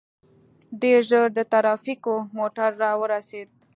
[0.81, 3.49] ډېر ژر د ټرافيکو موټر راورسېد.